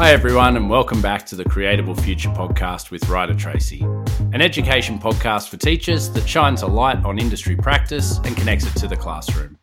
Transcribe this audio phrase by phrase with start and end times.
[0.00, 3.82] Hi, everyone, and welcome back to the Creatable Future podcast with Ryder Tracy,
[4.32, 8.74] an education podcast for teachers that shines a light on industry practice and connects it
[8.78, 9.58] to the classroom.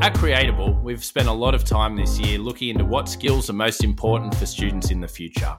[0.00, 3.54] At Creatable, we've spent a lot of time this year looking into what skills are
[3.54, 5.58] most important for students in the future.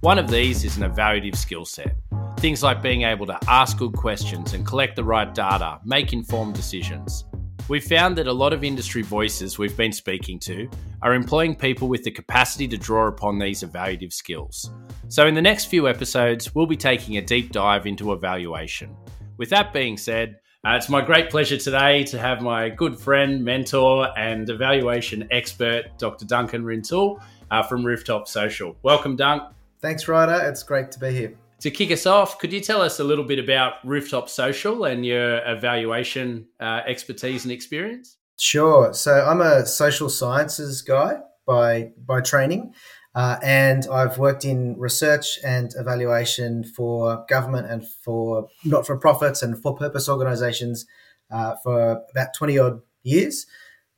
[0.00, 1.94] One of these is an evaluative skill set.
[2.38, 6.54] Things like being able to ask good questions and collect the right data, make informed
[6.54, 7.24] decisions.
[7.70, 10.68] We've found that a lot of industry voices we've been speaking to
[11.02, 14.72] are employing people with the capacity to draw upon these evaluative skills.
[15.06, 18.96] So, in the next few episodes, we'll be taking a deep dive into evaluation.
[19.36, 23.44] With that being said, uh, it's my great pleasure today to have my good friend,
[23.44, 26.26] mentor, and evaluation expert, Dr.
[26.26, 28.74] Duncan Rintoul uh, from Rooftop Social.
[28.82, 29.44] Welcome, Dunk.
[29.78, 30.44] Thanks, Ryder.
[30.48, 31.36] It's great to be here.
[31.60, 35.04] To kick us off, could you tell us a little bit about Rooftop Social and
[35.04, 38.16] your evaluation uh, expertise and experience?
[38.38, 38.94] Sure.
[38.94, 42.72] So I'm a social sciences guy by by training,
[43.14, 49.42] uh, and I've worked in research and evaluation for government and for not for profits
[49.42, 50.86] and for purpose organisations
[51.30, 53.44] uh, for about twenty odd years.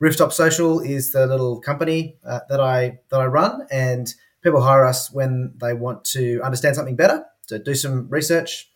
[0.00, 4.84] Rooftop Social is the little company uh, that I that I run, and people hire
[4.84, 8.68] us when they want to understand something better to do some research,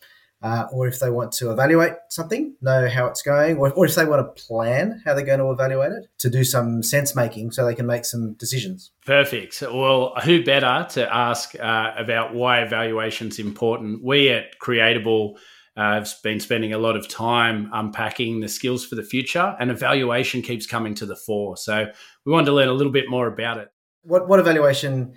[0.43, 3.95] uh, or if they want to evaluate something, know how it's going, or, or if
[3.95, 7.51] they want to plan how they're going to evaluate it, to do some sense making
[7.51, 8.93] so they can make some decisions.
[9.05, 9.63] Perfect.
[9.63, 14.05] Well, who better to ask uh, about why evaluation is important?
[14.05, 15.37] We at Creatable
[15.77, 19.71] uh, have been spending a lot of time unpacking the skills for the future, and
[19.71, 21.57] evaluation keeps coming to the fore.
[21.57, 21.87] So
[22.25, 23.69] we wanted to learn a little bit more about it.
[24.03, 25.15] What, what evaluation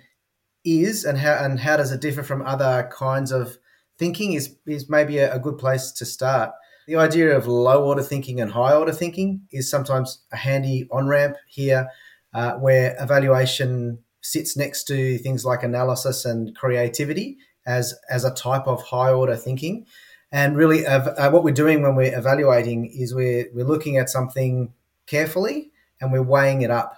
[0.64, 3.58] is and how and how does it differ from other kinds of
[3.98, 6.52] thinking is is maybe a, a good place to start.
[6.86, 11.06] The idea of low order thinking and high order thinking is sometimes a handy on
[11.06, 11.88] ramp here,
[12.34, 18.66] uh, where evaluation sits next to things like analysis and creativity as as a type
[18.66, 19.86] of high order thinking.
[20.32, 24.72] And really, uh, what we're doing when we're evaluating is we're we're looking at something
[25.06, 25.70] carefully
[26.00, 26.96] and we're weighing it up.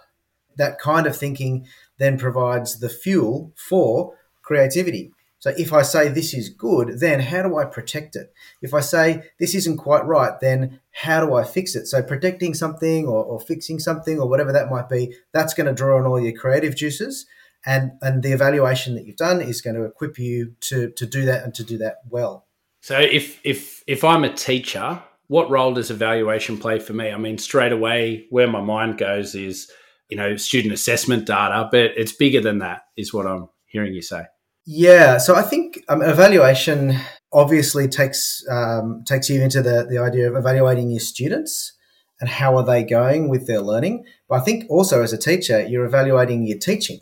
[0.56, 1.66] That kind of thinking
[1.98, 5.12] then provides the fuel for creativity.
[5.38, 8.32] So if I say this is good, then how do I protect it?
[8.60, 11.86] If I say this isn't quite right, then how do I fix it?
[11.86, 15.72] So protecting something or, or fixing something or whatever that might be, that's going to
[15.72, 17.26] draw on all your creative juices.
[17.66, 21.24] And, and the evaluation that you've done is going to equip you to, to do
[21.24, 22.46] that and to do that well.
[22.80, 27.10] So if if if I'm a teacher, what role does evaluation play for me?
[27.10, 29.70] I mean, straight away, where my mind goes is
[30.08, 34.02] you know student assessment data, but it's bigger than that, is what I'm hearing you
[34.02, 34.24] say.
[34.64, 36.96] Yeah, so I think um, evaluation
[37.32, 41.72] obviously takes um, takes you into the the idea of evaluating your students
[42.20, 44.04] and how are they going with their learning.
[44.28, 47.00] But I think also as a teacher, you're evaluating your teaching.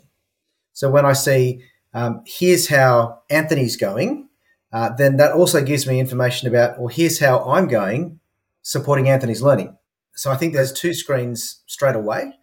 [0.73, 1.63] So when I see
[1.93, 4.29] um, here's how Anthony's going,
[4.73, 8.19] uh, then that also gives me information about well here's how I'm going
[8.63, 9.77] supporting Anthony's learning.
[10.15, 12.33] So I think there's two screens straight away.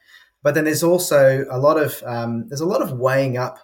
[0.42, 3.58] But then there's also a lot of um, there's a lot of weighing up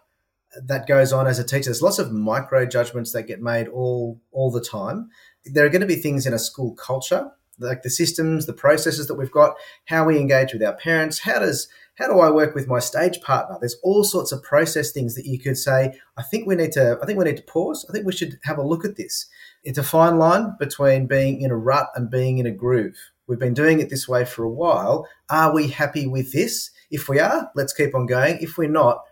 [0.66, 1.64] that goes on as a teacher.
[1.64, 5.08] There's lots of micro judgments that get made all all the time.
[5.44, 9.06] There are going to be things in a school culture, like the systems, the processes
[9.08, 9.54] that we've got,
[9.86, 13.20] how we engage with our parents, how does how do I work with my stage
[13.20, 13.56] partner?
[13.60, 15.98] There's all sorts of process things that you could say.
[16.16, 16.98] I think we need to.
[17.00, 17.86] I think we need to pause.
[17.88, 19.26] I think we should have a look at this.
[19.62, 22.96] It's a fine line between being in a rut and being in a groove.
[23.26, 25.08] We've been doing it this way for a while.
[25.30, 26.70] Are we happy with this?
[26.90, 28.38] If we are, let's keep on going.
[28.40, 29.02] If we're not,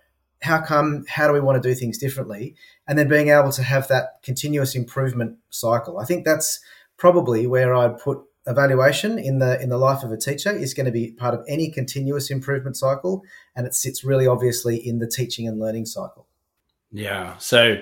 [0.43, 1.05] how come?
[1.09, 2.55] How do we want to do things differently?
[2.87, 5.99] And then being able to have that continuous improvement cycle.
[5.99, 6.61] I think that's
[6.97, 10.87] probably where I'd put evaluation in the in the life of a teacher is going
[10.87, 13.23] to be part of any continuous improvement cycle
[13.55, 16.27] and it sits really obviously in the teaching and learning cycle
[16.91, 17.81] yeah so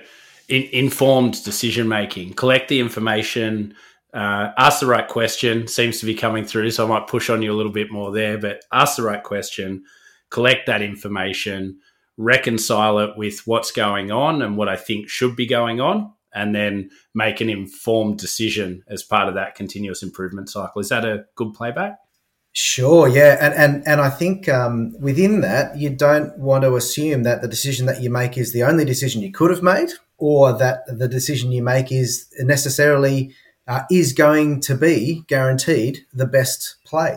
[0.48, 3.74] in, informed decision making collect the information
[4.12, 7.42] uh, ask the right question seems to be coming through, so I might push on
[7.42, 8.38] you a little bit more there.
[8.38, 9.84] But ask the right question,
[10.30, 11.78] collect that information,
[12.16, 16.54] reconcile it with what's going on and what I think should be going on, and
[16.54, 20.80] then make an informed decision as part of that continuous improvement cycle.
[20.80, 21.98] Is that a good playback?
[22.52, 27.22] Sure, yeah, and and and I think um, within that, you don't want to assume
[27.22, 30.52] that the decision that you make is the only decision you could have made, or
[30.58, 33.32] that the decision you make is necessarily
[33.70, 37.16] uh, is going to be guaranteed the best play.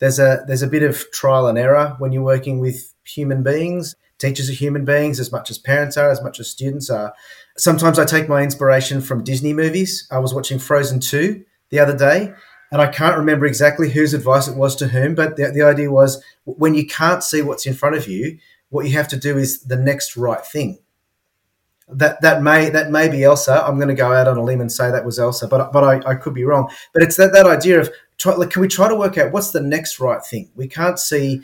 [0.00, 3.94] There's a there's a bit of trial and error when you're working with human beings.
[4.18, 7.14] Teachers are human beings as much as parents are, as much as students are.
[7.56, 10.08] Sometimes I take my inspiration from Disney movies.
[10.10, 12.32] I was watching Frozen 2 the other day,
[12.72, 15.92] and I can't remember exactly whose advice it was to whom, but the, the idea
[15.92, 18.38] was when you can't see what's in front of you,
[18.70, 20.80] what you have to do is the next right thing.
[21.88, 23.64] That that may that may be Elsa.
[23.64, 25.84] I'm going to go out on a limb and say that was Elsa, but but
[25.84, 26.70] I, I could be wrong.
[26.92, 29.50] But it's that that idea of try, like, can we try to work out what's
[29.50, 30.50] the next right thing?
[30.54, 31.42] We can't see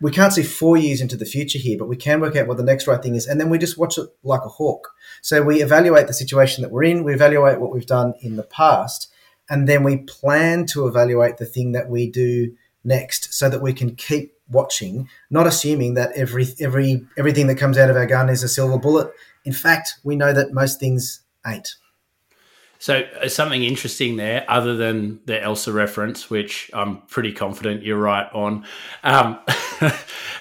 [0.00, 2.56] we can't see four years into the future here, but we can work out what
[2.56, 4.92] the next right thing is, and then we just watch it like a hawk.
[5.20, 8.42] So we evaluate the situation that we're in, we evaluate what we've done in the
[8.42, 9.12] past,
[9.48, 12.52] and then we plan to evaluate the thing that we do
[12.84, 17.78] next, so that we can keep watching, not assuming that every every everything that comes
[17.78, 19.12] out of our gun is a silver bullet
[19.44, 21.74] in fact, we know that most things ain't.
[22.78, 27.98] So, uh, something interesting there, other than the Elsa reference, which I'm pretty confident you're
[27.98, 28.64] right on.
[29.04, 29.38] Um,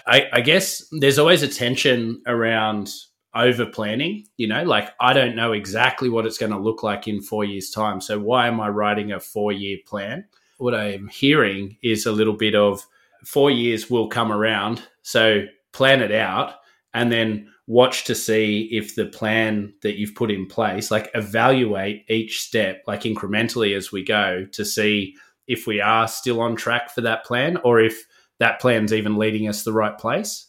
[0.08, 2.92] I, I, guess there's always a tension around
[3.36, 4.26] over planning.
[4.38, 7.44] You know, like I don't know exactly what it's going to look like in four
[7.44, 8.02] years' time.
[8.02, 10.26] So, why am I writing a four year plan?
[10.62, 12.86] What I'm hearing is a little bit of
[13.26, 14.82] four years will come around.
[15.02, 16.56] So, plan it out
[16.94, 22.04] and then watch to see if the plan that you've put in place, like evaluate
[22.10, 25.16] each step, like incrementally as we go to see
[25.48, 28.06] if we are still on track for that plan or if
[28.40, 30.48] that plan's even leading us the right place.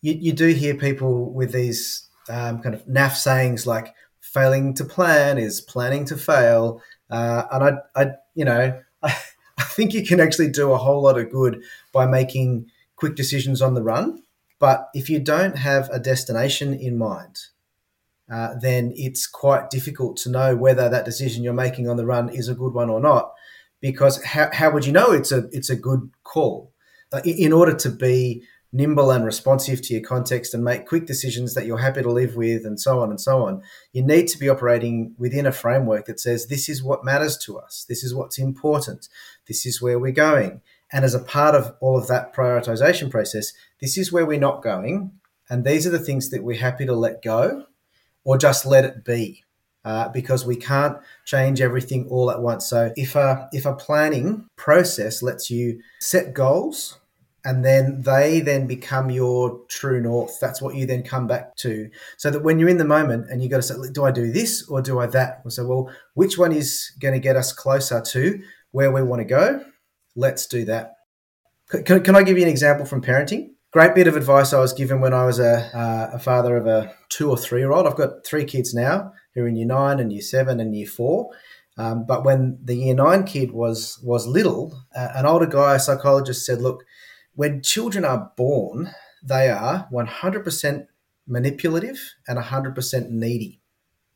[0.00, 4.84] You, you do hear people with these um, kind of naff sayings like failing to
[4.84, 6.80] plan is planning to fail.
[7.10, 9.16] Uh, and I, I, you know, I,
[9.58, 11.62] I think you can actually do a whole lot of good
[11.92, 14.24] by making quick decisions on the run
[14.64, 17.48] but if you don't have a destination in mind,
[18.32, 22.30] uh, then it's quite difficult to know whether that decision you're making on the run
[22.30, 23.34] is a good one or not.
[23.82, 26.72] Because how, how would you know it's a it's a good call?
[27.12, 28.42] Uh, in order to be
[28.74, 32.36] nimble and responsive to your context and make quick decisions that you're happy to live
[32.36, 33.62] with, and so on and so on,
[33.92, 37.58] you need to be operating within a framework that says this is what matters to
[37.58, 39.08] us, this is what's important,
[39.46, 40.60] this is where we're going,
[40.92, 44.62] and as a part of all of that prioritization process, this is where we're not
[44.62, 45.12] going.
[45.50, 47.66] And these are the things that we're happy to let go
[48.22, 49.42] or just let it be.
[49.84, 50.96] Uh, because we can't
[51.26, 52.64] change everything all at once.
[52.64, 57.00] So if a if a planning process lets you set goals
[57.44, 61.90] and then they then become your true north, that's what you then come back to.
[62.16, 64.32] So that when you're in the moment and you've got to say, do I do
[64.32, 65.42] this or do I that?
[65.52, 69.24] So well, which one is going to get us closer to where we want to
[69.24, 69.64] go?
[70.16, 70.92] let's do that.
[71.84, 73.50] Can, can I give you an example from parenting?
[73.72, 76.66] Great bit of advice I was given when I was a, uh, a father of
[76.66, 77.86] a two or three year old.
[77.86, 80.86] I've got three kids now who are in year nine and year seven and year
[80.86, 81.30] four.
[81.76, 85.80] Um, but when the year nine kid was was little, uh, an older guy, a
[85.80, 86.84] psychologist, said, "Look,
[87.34, 88.90] when children are born,
[89.22, 90.86] they are 100%
[91.26, 91.98] manipulative
[92.28, 93.60] and 100% needy.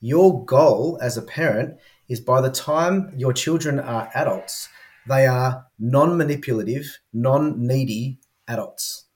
[0.00, 1.79] Your goal as a parent
[2.09, 4.69] is by the time your children are adults,
[5.09, 9.07] they are non-manipulative, non-needy adults.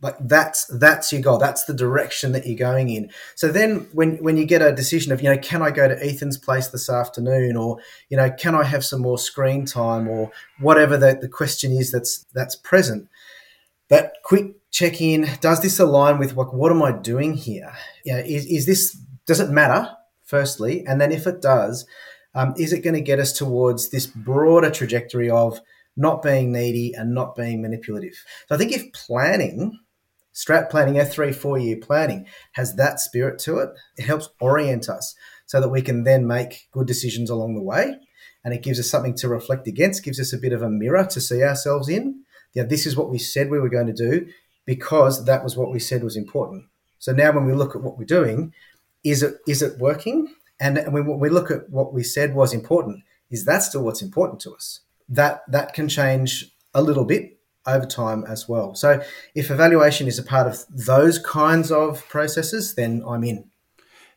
[0.00, 1.38] Like that's that's your goal.
[1.38, 3.10] That's the direction that you're going in.
[3.34, 6.04] So then, when when you get a decision of you know, can I go to
[6.04, 7.78] Ethan's place this afternoon, or
[8.08, 10.30] you know, can I have some more screen time, or
[10.60, 13.08] whatever the, the question is that's that's present.
[13.88, 17.72] That quick check in does this align with what what am I doing here?
[18.04, 18.96] You know, is, is this
[19.26, 19.90] does it matter?
[20.24, 21.86] Firstly, and then if it does,
[22.34, 25.60] um, is it going to get us towards this broader trajectory of
[25.96, 28.22] not being needy and not being manipulative?
[28.46, 29.78] So I think if planning,
[30.38, 34.88] strat planning, a three, four year planning has that spirit to it, it helps orient
[34.88, 35.16] us
[35.46, 37.96] so that we can then make good decisions along the way.
[38.44, 41.04] And it gives us something to reflect against, gives us a bit of a mirror
[41.06, 42.22] to see ourselves in.
[42.54, 44.28] Yeah, this is what we said we were going to do
[44.64, 46.66] because that was what we said was important.
[47.00, 48.52] So now when we look at what we're doing,
[49.02, 50.34] is it is it working?
[50.60, 54.40] And when we look at what we said was important, is that still what's important
[54.42, 54.80] to us?
[55.08, 58.74] That that can change a little bit over time as well.
[58.74, 59.02] So
[59.34, 63.50] if evaluation is a part of those kinds of processes, then I'm in.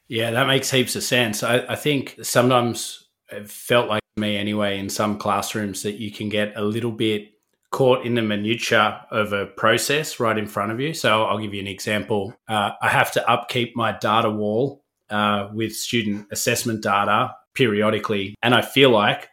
[0.08, 1.44] Yeah, that makes heaps of sense.
[1.44, 6.30] I, I think sometimes it felt like me anyway in some classrooms that you can
[6.30, 7.30] get a little bit
[7.72, 10.94] caught in the minutia of a process right in front of you.
[10.94, 12.36] So I'll give you an example.
[12.48, 18.36] Uh, I have to upkeep my data wall uh, with student assessment data periodically.
[18.44, 19.30] And I feel like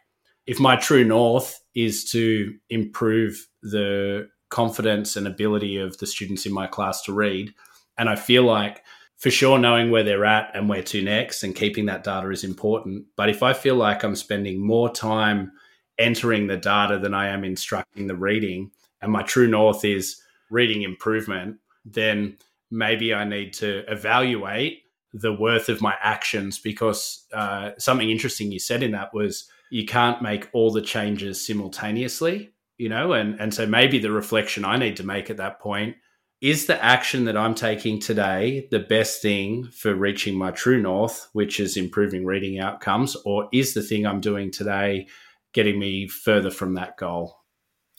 [0.49, 6.51] if my true north is to improve the confidence and ability of the students in
[6.51, 7.53] my class to read,
[7.99, 8.81] and I feel like
[9.17, 12.43] for sure knowing where they're at and where to next and keeping that data is
[12.43, 13.05] important.
[13.15, 15.51] But if I feel like I'm spending more time
[15.99, 18.71] entering the data than I am instructing the reading,
[19.03, 22.39] and my true north is reading improvement, then
[22.71, 24.81] maybe I need to evaluate
[25.13, 29.85] the worth of my actions because uh, something interesting you said in that was you
[29.85, 34.77] can't make all the changes simultaneously you know and and so maybe the reflection i
[34.77, 35.95] need to make at that point
[36.41, 41.29] is the action that I'm taking today the best thing for reaching my true north,
[41.33, 45.07] which is improving reading outcomes, or is the thing I'm doing today
[45.53, 47.35] getting me further from that goal?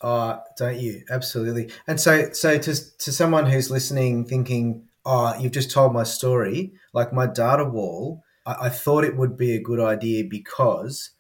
[0.03, 1.03] Oh, don't you?
[1.11, 1.71] Absolutely.
[1.87, 6.73] And so, so to to someone who's listening, thinking, "Oh, you've just told my story,"
[6.95, 8.23] like my data wall.
[8.47, 11.11] I, I thought it would be a good idea because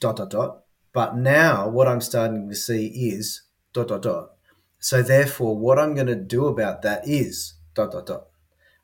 [0.00, 0.62] dot dot dot.
[0.92, 4.30] But now, what I'm starting to see is dot dot dot
[4.78, 8.26] so therefore, what I'm going to do about that is dot dot dot.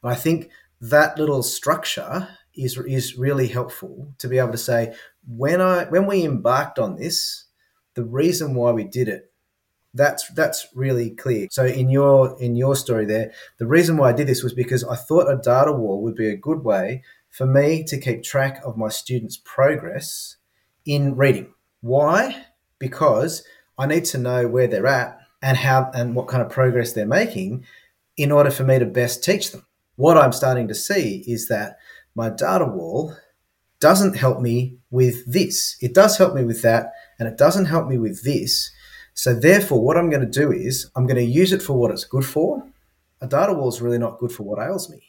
[0.02, 0.50] And I think
[0.80, 4.94] that little structure is is really helpful to be able to say
[5.26, 7.44] when I when we embarked on this,
[7.94, 9.32] the reason why we did it.
[9.94, 11.46] That's that's really clear.
[11.50, 14.82] So in your in your story there, the reason why I did this was because
[14.82, 18.60] I thought a data wall would be a good way for me to keep track
[18.64, 20.36] of my students' progress
[20.84, 21.52] in reading.
[21.80, 22.44] Why?
[22.78, 23.44] Because
[23.78, 27.06] I need to know where they're at and how and what kind of progress they're
[27.06, 27.64] making
[28.16, 29.66] in order for me to best teach them.
[29.96, 31.78] What I'm starting to see is that
[32.14, 33.14] my data wall
[33.80, 35.76] doesn't help me with this.
[35.80, 38.70] It does help me with that, and it doesn't help me with this.
[39.14, 41.90] So therefore, what I'm going to do is I'm going to use it for what
[41.90, 42.64] it's good for.
[43.20, 45.02] A data wall is really not good for what ails me.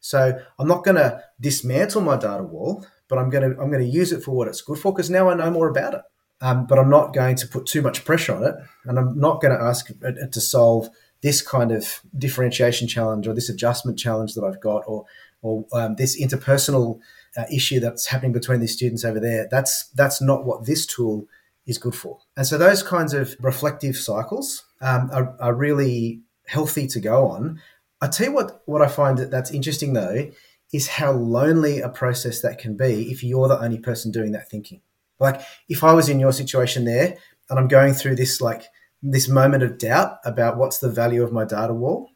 [0.00, 3.84] So I'm not going to dismantle my data wall, but I'm going to I'm going
[3.84, 6.00] to use it for what it's good for because now I know more about it
[6.42, 9.40] um, but I'm not going to put too much pressure on it, and I'm not
[9.40, 10.88] going to ask it to solve
[11.22, 15.04] this kind of differentiation challenge or this adjustment challenge that I've got, or
[15.40, 16.98] or um, this interpersonal
[17.36, 19.46] uh, issue that's happening between these students over there.
[19.52, 21.28] That's that's not what this tool
[21.64, 22.18] is good for.
[22.36, 27.60] And so those kinds of reflective cycles um, are, are really healthy to go on.
[28.00, 30.28] I tell you what, what I find that that's interesting though
[30.72, 34.48] is how lonely a process that can be if you're the only person doing that
[34.48, 34.80] thinking.
[35.18, 37.16] Like if I was in your situation there
[37.50, 38.64] and I'm going through this like
[39.02, 42.10] this moment of doubt about what's the value of my data wall,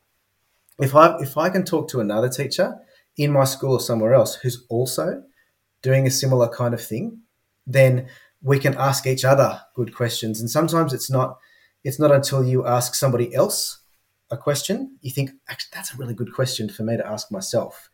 [0.80, 2.76] if I if I can talk to another teacher
[3.16, 5.22] in my school or somewhere else who's also
[5.82, 7.20] doing a similar kind of thing,
[7.66, 8.08] then
[8.42, 10.40] we can ask each other good questions.
[10.40, 11.38] And sometimes it's not
[11.84, 13.78] it's not until you ask somebody else
[14.30, 17.90] a question you think actually that's a really good question for me to ask myself.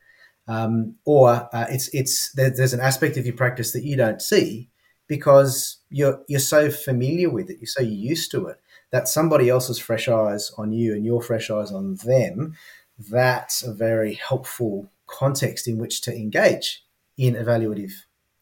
[0.48, 4.20] Um, or uh, it's it's there, there's an aspect of your practice that you don't
[4.20, 4.70] see
[5.06, 8.58] because you're you're so familiar with it, you're so used to it
[8.90, 12.54] that somebody else's fresh eyes on you and your fresh eyes on them,
[13.10, 16.84] that's a very helpful context in which to engage
[17.16, 17.92] in evaluative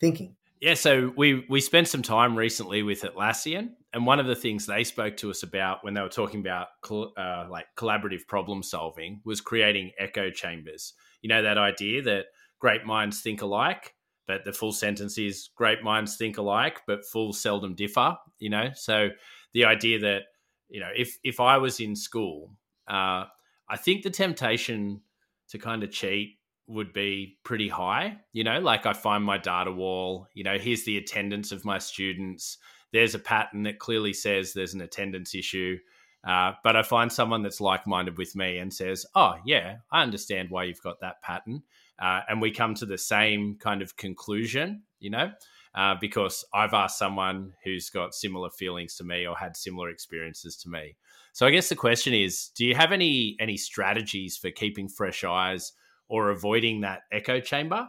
[0.01, 0.37] thinking.
[0.61, 4.67] Yeah, so we we spent some time recently with Atlassian, and one of the things
[4.67, 9.23] they spoke to us about when they were talking about uh, like collaborative problem solving
[9.25, 10.93] was creating echo chambers.
[11.23, 12.27] You know that idea that
[12.59, 13.95] great minds think alike,
[14.27, 18.17] but the full sentence is great minds think alike, but fools seldom differ.
[18.39, 19.09] You know, so
[19.55, 20.23] the idea that
[20.69, 22.53] you know, if if I was in school,
[22.89, 23.25] uh,
[23.69, 25.01] I think the temptation
[25.49, 28.19] to kind of cheat would be pretty high.
[28.33, 30.29] You know, like I find my data wall.
[30.35, 32.59] You know, here's the attendance of my students.
[32.93, 35.79] There's a pattern that clearly says there's an attendance issue.
[36.23, 40.03] Uh, but I find someone that's like minded with me and says, Oh, yeah, I
[40.03, 41.63] understand why you've got that pattern
[42.01, 45.31] uh, and we come to the same kind of conclusion, you know,
[45.75, 50.57] uh, because I've asked someone who's got similar feelings to me or had similar experiences
[50.59, 50.97] to me.
[51.33, 55.23] So I guess the question is, do you have any any strategies for keeping fresh
[55.23, 55.73] eyes
[56.09, 57.89] or avoiding that echo chamber?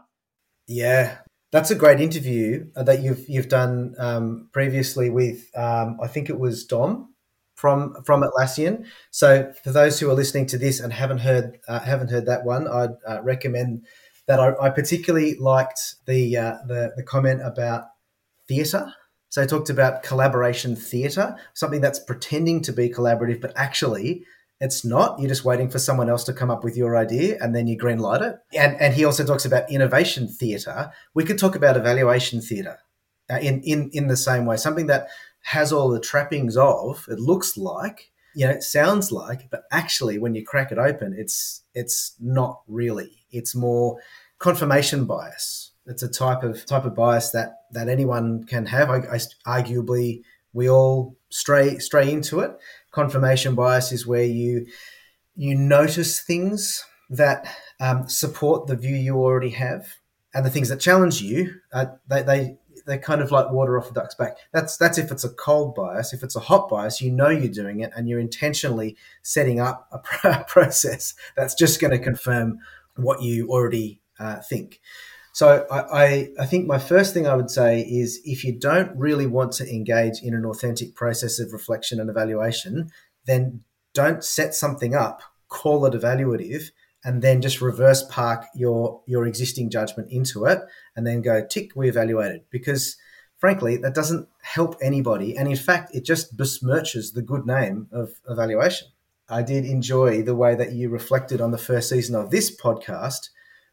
[0.68, 1.18] Yeah,
[1.52, 6.30] that's a great interview uh, that you've you've done um, previously with um, I think
[6.30, 7.11] it was Dom
[7.62, 8.86] from from Atlassian.
[9.12, 12.44] So for those who are listening to this and haven't heard uh, haven't heard that
[12.44, 13.86] one, I'd uh, recommend
[14.28, 17.86] that I, I particularly liked the, uh, the, the comment about
[18.48, 18.94] theatre.
[19.30, 24.24] So I talked about collaboration theatre, something that's pretending to be collaborative, but actually
[24.60, 25.20] it's not.
[25.20, 27.76] You're just waiting for someone else to come up with your idea and then you
[27.76, 28.36] green light it.
[28.54, 30.92] And, and he also talks about innovation theatre.
[31.14, 32.80] We could talk about evaluation theatre
[33.30, 35.08] uh, in, in, in the same way, something that
[35.42, 40.18] has all the trappings of, it looks like, you know, it sounds like, but actually
[40.18, 43.26] when you crack it open, it's it's not really.
[43.32, 43.98] It's more
[44.40, 45.72] confirmation bias.
[45.86, 48.90] It's a type of type of bias that that anyone can have.
[48.90, 50.22] I, I, arguably,
[50.54, 52.52] we all stray stray into it.
[52.92, 54.68] Confirmation bias is where you
[55.36, 59.96] you notice things that um, support the view you already have,
[60.34, 63.90] and the things that challenge you, uh, they, they they're kind of like water off
[63.90, 64.38] a duck's back.
[64.54, 66.14] That's that's if it's a cold bias.
[66.14, 69.88] If it's a hot bias, you know you're doing it, and you're intentionally setting up
[70.24, 72.60] a process that's just going to confirm
[72.96, 74.80] what you already uh, think.
[75.34, 78.94] So I, I, I, think my first thing I would say is if you don't
[78.98, 82.92] really want to engage in an authentic process of reflection and evaluation,
[83.26, 83.62] then
[83.94, 85.22] don't set something up
[85.52, 86.72] call it evaluative
[87.04, 90.60] and then just reverse park your your existing judgment into it
[90.96, 92.44] and then go tick we evaluated.
[92.50, 92.98] Because
[93.38, 95.36] frankly that doesn't help anybody.
[95.38, 98.90] And in fact it just besmirches the good name of evaluation.
[99.30, 103.30] I did enjoy the way that you reflected on the first season of this podcast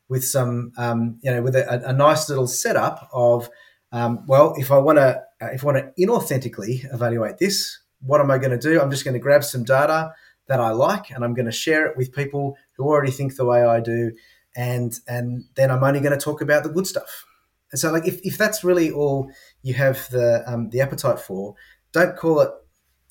[0.09, 3.51] with some um, you know with a, a, nice little setup of
[3.93, 8.31] um, well if i want to if i want to inauthentically evaluate this what am
[8.31, 8.81] i going to do?
[8.81, 10.13] I'm just going to grab some data
[10.47, 13.45] that I like, and I'm going to share it with people who already think the
[13.45, 14.13] way I do,
[14.57, 17.27] and and then I'm only going to talk about the good stuff.
[17.71, 19.31] And so, like, if, if that's really all
[19.63, 21.55] you have the um, the appetite for,
[21.93, 22.51] don't call it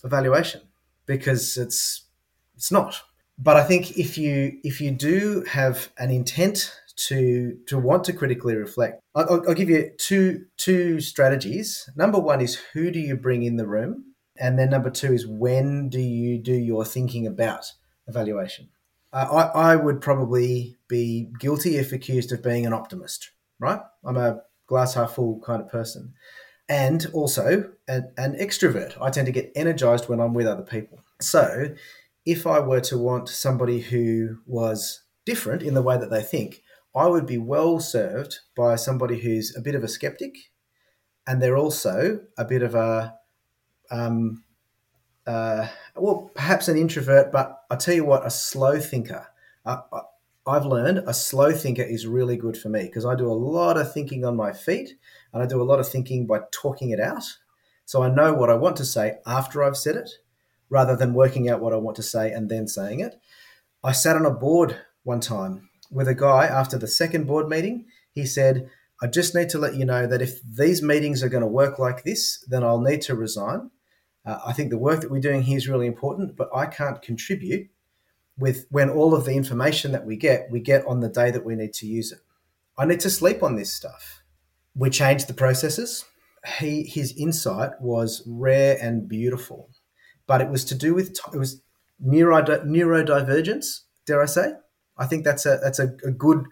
[0.03, 0.61] evaluation
[1.05, 2.05] because it's
[2.55, 3.01] it's not.
[3.37, 6.73] But I think if you if you do have an intent
[7.07, 11.87] to to want to critically reflect, I'll, I'll give you two two strategies.
[11.95, 15.25] Number one is who do you bring in the room and then number two is
[15.27, 17.71] when do you do your thinking about
[18.07, 18.69] evaluation?
[19.13, 23.79] Uh, I, I would probably be guilty if accused of being an optimist, right?
[24.05, 26.13] I'm a glass half full kind of person.
[26.69, 29.01] And also an, an extrovert.
[29.01, 30.99] I tend to get energized when I'm with other people.
[31.21, 31.73] So
[32.25, 36.61] if I were to want somebody who was different in the way that they think,
[36.93, 40.35] I would be well served by somebody who's a bit of a skeptic
[41.27, 43.13] and they're also a bit of a
[43.91, 44.43] um,
[45.27, 49.27] uh, well, perhaps an introvert, but I tell you what, a slow thinker.
[49.65, 49.81] Uh,
[50.47, 53.77] I've learned a slow thinker is really good for me because I do a lot
[53.77, 54.93] of thinking on my feet
[55.33, 57.23] and I do a lot of thinking by talking it out.
[57.85, 60.09] So I know what I want to say after I've said it
[60.69, 63.19] rather than working out what I want to say and then saying it.
[63.83, 67.85] I sat on a board one time with a guy after the second board meeting.
[68.11, 68.69] He said,
[69.01, 71.77] I just need to let you know that if these meetings are going to work
[71.77, 73.71] like this, then I'll need to resign
[74.27, 77.01] uh, I think the work that we're doing here is really important, but I can't
[77.01, 77.69] contribute
[78.37, 81.45] with when all of the information that we get, we get on the day that
[81.45, 82.19] we need to use it.
[82.77, 84.21] I need to sleep on this stuff.
[84.75, 86.05] We changed the processes.
[86.59, 89.69] He, his insight was rare and beautiful,
[90.27, 91.61] but it was to do with it was
[91.99, 93.81] neuro, neurodivergence.
[94.05, 94.53] Dare I say?
[94.97, 96.45] I think that's a that's a, a good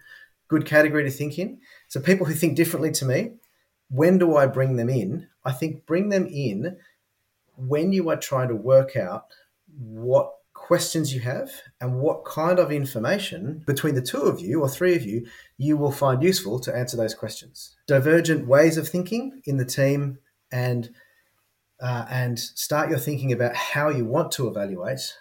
[0.48, 1.60] good category to think in.
[1.88, 3.32] So people who think differently to me,
[3.88, 5.28] when do I bring them in?
[5.44, 6.76] I think bring them in
[7.56, 9.26] when you are trying to work out
[9.78, 14.68] what questions you have and what kind of information between the two of you or
[14.68, 15.26] three of you
[15.58, 17.76] you will find useful to answer those questions.
[17.86, 20.18] Divergent ways of thinking in the team
[20.50, 20.90] and
[21.80, 25.14] uh, and start your thinking about how you want to evaluate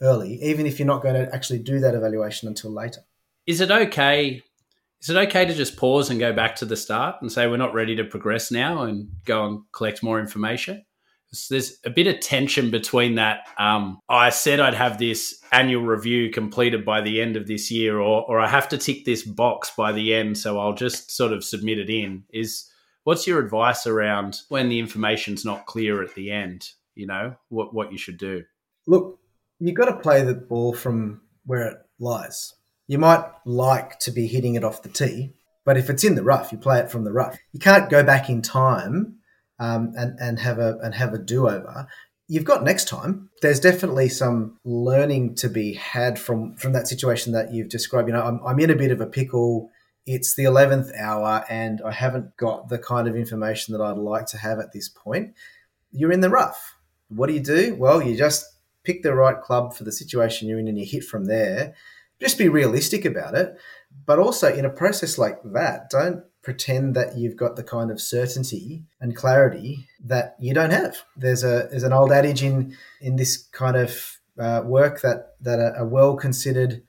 [0.00, 3.00] early, even if you're not going to actually do that evaluation until later.
[3.46, 4.40] Is it okay?
[5.02, 7.56] Is it okay to just pause and go back to the start and say we're
[7.56, 10.84] not ready to progress now and go and collect more information?
[11.48, 13.46] There's a bit of tension between that.
[13.58, 17.98] Um, I said I'd have this annual review completed by the end of this year,
[17.98, 21.32] or or I have to tick this box by the end, so I'll just sort
[21.32, 22.24] of submit it in.
[22.32, 22.70] Is
[23.04, 26.68] what's your advice around when the information's not clear at the end?
[26.94, 28.42] You know what what you should do.
[28.86, 29.20] Look,
[29.60, 32.54] you've got to play the ball from where it lies.
[32.88, 36.24] You might like to be hitting it off the tee, but if it's in the
[36.24, 37.38] rough, you play it from the rough.
[37.52, 39.19] You can't go back in time
[39.60, 41.86] um, and and have a and have a do over.
[42.26, 43.28] You've got next time.
[43.42, 48.08] There's definitely some learning to be had from from that situation that you've described.
[48.08, 49.70] You know, I'm, I'm in a bit of a pickle.
[50.06, 54.26] It's the eleventh hour, and I haven't got the kind of information that I'd like
[54.26, 55.34] to have at this point.
[55.92, 56.76] You're in the rough.
[57.08, 57.76] What do you do?
[57.76, 58.46] Well, you just
[58.82, 61.74] pick the right club for the situation you're in, and you hit from there.
[62.18, 63.56] Just be realistic about it,
[64.06, 68.00] but also in a process like that, don't pretend that you've got the kind of
[68.00, 70.96] certainty and clarity that you don't have.
[71.16, 75.58] There's a there's an old adage in in this kind of uh, work that that
[75.58, 76.82] a, a well considered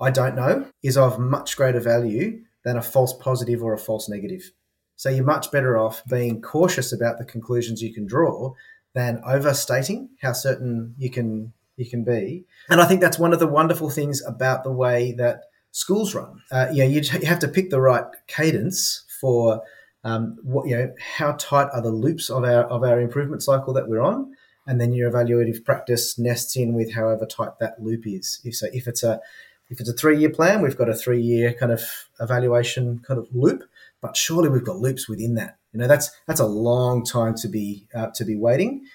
[0.00, 4.08] I don't know is of much greater value than a false positive or a false
[4.08, 4.52] negative.
[4.96, 8.54] So you're much better off being cautious about the conclusions you can draw
[8.94, 12.44] than overstating how certain you can you can be.
[12.68, 16.42] And I think that's one of the wonderful things about the way that schools run.
[16.50, 19.62] Uh, you know, you, you have to pick the right cadence for
[20.04, 23.72] um, what you know how tight are the loops of our of our improvement cycle
[23.72, 24.34] that we're on,
[24.66, 28.40] and then your evaluative practice nests in with however tight that loop is.
[28.44, 29.20] If so, if it's a
[29.68, 31.82] if it's a three year plan, we've got a three year kind of
[32.20, 33.62] evaluation kind of loop,
[34.00, 35.56] but surely we've got loops within that.
[35.72, 38.86] You know, that's that's a long time to be uh, to be waiting.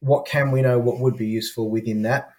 [0.00, 0.78] What can we know?
[0.78, 2.30] What would be useful within that?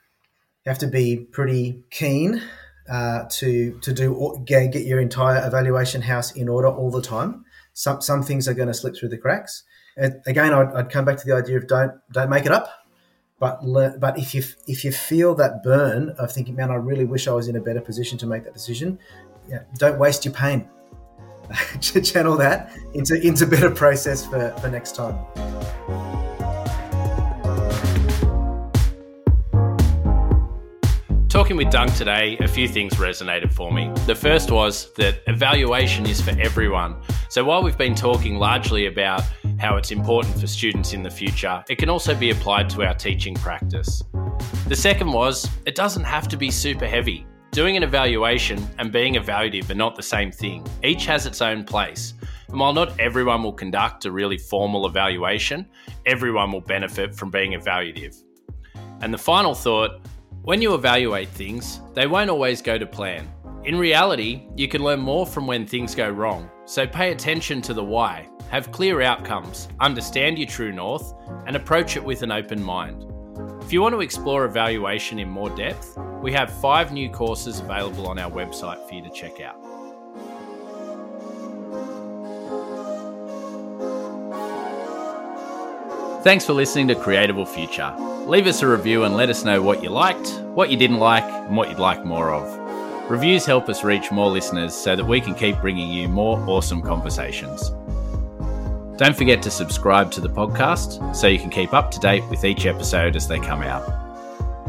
[0.65, 2.41] You have to be pretty keen
[2.89, 7.45] uh, to to do get, your entire evaluation house in order all the time.
[7.73, 9.63] Some some things are going to slip through the cracks.
[9.97, 12.69] again, I'd, I'd, come back to the idea of don't don't make it up,
[13.39, 17.05] But le- but if you if you feel that burn of thinking, man, I really
[17.05, 18.99] wish I was in a better position to make that decision,
[19.47, 20.69] yeah, don't waste your pain.
[21.81, 26.12] Channel that into into better process for, for next time.
[31.53, 33.91] Talking with Dunk today, a few things resonated for me.
[34.07, 36.95] The first was that evaluation is for everyone.
[37.29, 39.21] So while we've been talking largely about
[39.59, 42.95] how it's important for students in the future, it can also be applied to our
[42.95, 44.01] teaching practice.
[44.67, 47.23] The second was it doesn't have to be super heavy.
[47.51, 50.65] Doing an evaluation and being evaluative are not the same thing.
[50.83, 52.15] Each has its own place.
[52.47, 55.67] And while not everyone will conduct a really formal evaluation,
[56.07, 58.23] everyone will benefit from being evaluative.
[59.01, 60.01] And the final thought
[60.43, 63.31] when you evaluate things, they won't always go to plan.
[63.63, 67.73] In reality, you can learn more from when things go wrong, so pay attention to
[67.73, 71.13] the why, have clear outcomes, understand your true north,
[71.47, 73.05] and approach it with an open mind.
[73.61, 78.05] If you want to explore evaluation in more depth, we have five new courses available
[78.05, 79.72] on our website for you to check out.
[86.23, 87.93] Thanks for listening to Creatable Future.
[88.25, 91.25] Leave us a review and let us know what you liked, what you didn't like,
[91.25, 93.11] and what you'd like more of.
[93.11, 96.81] Reviews help us reach more listeners so that we can keep bringing you more awesome
[96.81, 97.71] conversations.
[98.97, 102.45] Don't forget to subscribe to the podcast so you can keep up to date with
[102.45, 103.83] each episode as they come out.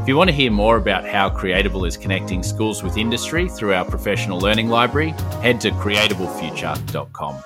[0.01, 3.75] If you want to hear more about how Creatable is connecting schools with industry through
[3.75, 7.45] our professional learning library, head to creatablefuture.com.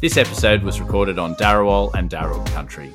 [0.00, 2.94] This episode was recorded on Darawal and Darug country.